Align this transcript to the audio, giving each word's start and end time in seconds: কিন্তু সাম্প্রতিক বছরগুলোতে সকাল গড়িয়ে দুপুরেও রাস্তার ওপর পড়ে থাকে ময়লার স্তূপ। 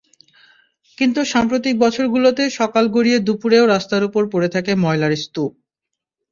কিন্তু 0.97 1.21
সাম্প্রতিক 1.31 1.75
বছরগুলোতে 1.83 2.43
সকাল 2.59 2.85
গড়িয়ে 2.95 3.17
দুপুরেও 3.27 3.65
রাস্তার 3.67 4.01
ওপর 4.03 4.23
পড়ে 4.33 4.49
থাকে 4.55 4.71
ময়লার 4.83 5.13
স্তূপ। 5.23 5.51